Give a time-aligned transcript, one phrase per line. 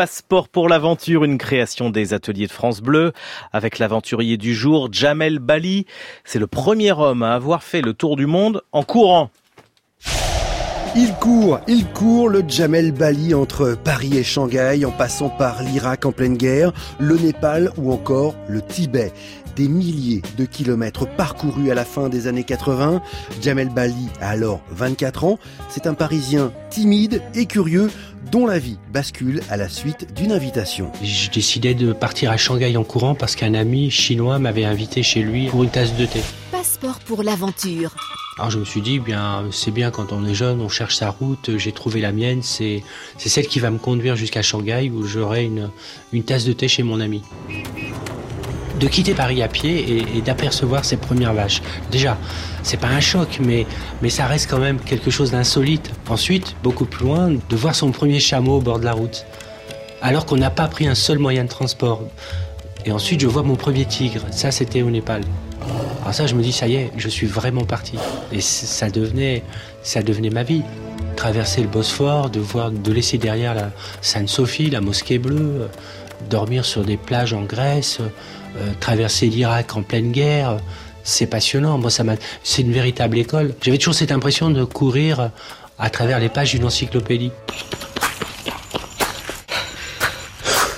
[0.00, 3.12] Passeport pour l'aventure, une création des ateliers de France Bleu
[3.52, 5.84] avec l'aventurier du jour, Jamel Bali.
[6.24, 9.28] C'est le premier homme à avoir fait le tour du monde en courant.
[10.96, 16.06] Il court, il court le Jamel Bali entre Paris et Shanghai en passant par l'Irak
[16.06, 19.12] en pleine guerre, le Népal ou encore le Tibet.
[19.54, 23.02] Des milliers de kilomètres parcourus à la fin des années 80.
[23.42, 25.38] Jamel Bali a alors 24 ans.
[25.68, 27.90] C'est un Parisien timide et curieux
[28.30, 30.90] dont la vie bascule à la suite d'une invitation.
[31.02, 35.22] Je décidais de partir à Shanghai en courant parce qu'un ami chinois m'avait invité chez
[35.22, 36.20] lui pour une tasse de thé.
[36.52, 37.94] Passeport pour l'aventure.
[38.38, 41.10] Alors je me suis dit, bien, c'est bien quand on est jeune, on cherche sa
[41.10, 42.82] route, j'ai trouvé la mienne, c'est,
[43.18, 45.70] c'est celle qui va me conduire jusqu'à Shanghai où j'aurai une,
[46.12, 47.22] une tasse de thé chez mon ami
[48.80, 51.62] de quitter Paris à pied et, d'apercevoir ces premières vaches.
[51.90, 52.16] Déjà,
[52.62, 53.66] c'est pas un choc, mais,
[54.08, 55.90] ça reste quand même quelque chose d'insolite.
[56.08, 59.26] Ensuite, beaucoup plus loin, de voir son premier chameau au bord de la route,
[60.02, 62.02] alors qu'on n'a pas pris un seul moyen de transport.
[62.86, 64.22] Et ensuite, je vois mon premier tigre.
[64.30, 65.22] Ça, c'était au Népal.
[66.00, 67.98] Alors ça, je me dis, ça y est, je suis vraiment parti.
[68.32, 69.42] Et ça devenait,
[69.82, 70.62] ça devenait ma vie.
[71.16, 72.40] Traverser le Bosphore, de
[72.70, 75.68] de laisser derrière la Sainte-Sophie, la mosquée bleue,
[76.30, 78.00] dormir sur des plages en Grèce,
[78.56, 80.58] euh, traverser l'Irak en pleine guerre,
[81.04, 81.78] c'est passionnant.
[81.78, 82.04] Moi, ça
[82.42, 83.54] c'est une véritable école.
[83.62, 85.30] J'avais toujours cette impression de courir
[85.78, 87.32] à travers les pages d'une encyclopédie.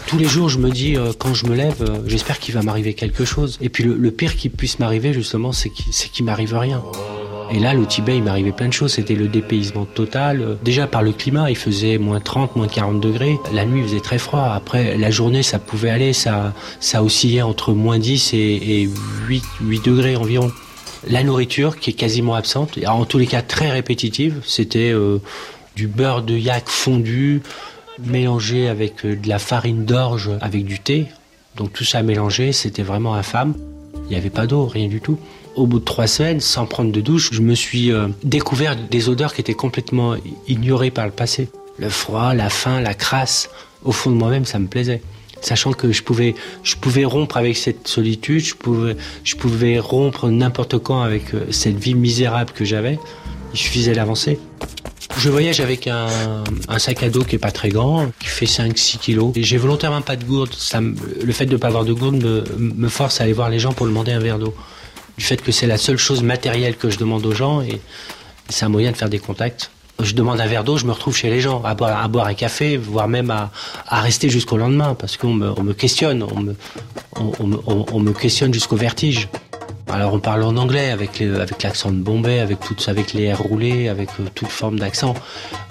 [0.06, 2.62] Tous les jours, je me dis, euh, quand je me lève, euh, j'espère qu'il va
[2.62, 3.56] m'arriver quelque chose.
[3.62, 6.82] Et puis le, pire qui puisse m'arriver, justement, c'est qu'il m'arrive rien.
[7.52, 8.94] Et là, au Tibet, il m'arrivait plein de choses.
[8.94, 10.56] C'était le dépaysement total.
[10.64, 13.38] Déjà par le climat, il faisait moins 30, moins 40 degrés.
[13.52, 14.52] La nuit, faisait très froid.
[14.54, 16.14] Après, la journée, ça pouvait aller.
[16.14, 18.88] Ça, ça oscillait entre moins 10 et,
[19.28, 20.50] 8, 8 degrés environ.
[21.06, 25.18] La nourriture, qui est quasiment absente, en tous les cas très répétitive, c'était euh,
[25.76, 27.42] du beurre de yak fondu,
[27.98, 31.08] mélangé avec euh, de la farine d'orge, avec du thé.
[31.56, 33.54] Donc tout ça mélangé, c'était vraiment infâme.
[33.94, 35.18] Il n'y avait pas d'eau, rien du tout.
[35.54, 39.08] Au bout de trois semaines, sans prendre de douche, je me suis euh, découvert des
[39.08, 40.14] odeurs qui étaient complètement
[40.48, 41.48] ignorées par le passé.
[41.78, 43.50] Le froid, la faim, la crasse.
[43.84, 45.02] Au fond de moi-même, ça me plaisait.
[45.40, 50.28] Sachant que je pouvais, je pouvais rompre avec cette solitude, je pouvais, je pouvais rompre
[50.28, 52.98] n'importe quand avec euh, cette vie misérable que j'avais.
[53.52, 54.38] Il suffisait d'avancer.
[55.18, 56.08] Je voyage avec un,
[56.78, 59.32] sac à dos qui est pas très grand, qui fait 5-6 kilos.
[59.36, 60.52] J'ai volontairement pas de gourde.
[60.52, 63.58] Ça, le fait de pas avoir de gourde me, me force à aller voir les
[63.58, 64.54] gens pour demander un verre d'eau
[65.16, 67.80] du fait que c'est la seule chose matérielle que je demande aux gens et
[68.48, 69.70] c'est un moyen de faire des contacts.
[70.00, 72.26] Je demande un verre d'eau, je me retrouve chez les gens, à boire, à boire
[72.26, 73.50] un café, voire même à,
[74.00, 76.56] rester jusqu'au lendemain, parce qu'on me, questionne, on me,
[77.92, 79.28] on, me questionne jusqu'au vertige.
[79.92, 81.22] Alors on parle en anglais avec
[81.62, 85.12] l'accent de Bombay, avec les airs roulés, avec euh, toute forme d'accent.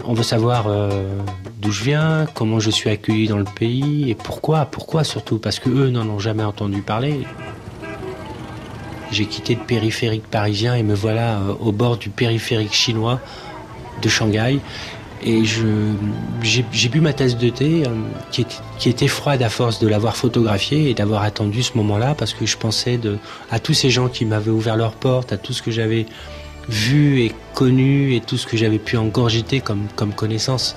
[0.05, 1.17] On veut savoir euh,
[1.59, 5.57] d'où je viens, comment je suis accueilli dans le pays et pourquoi, pourquoi surtout parce
[5.57, 7.21] que eux n'en ont jamais entendu parler.
[9.11, 13.19] J'ai quitté le périphérique parisien et me voilà euh, au bord du périphérique chinois
[14.03, 14.59] de Shanghai.
[15.23, 17.89] Et j'ai bu ma tasse de thé euh,
[18.31, 22.45] qui, était froide à force de l'avoir photographiée et d'avoir attendu ce moment-là parce que
[22.45, 22.99] je pensais
[23.51, 26.07] à tous ces gens qui m'avaient ouvert leurs portes, à tout ce que j'avais
[26.69, 30.75] vu et connu et tout ce que j'avais pu engorgiter comme, comme connaissance.